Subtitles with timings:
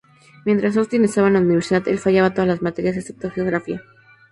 [0.47, 3.81] Mientras Austin estaba en la universidad, el fallaba todas las materias excepto geografía.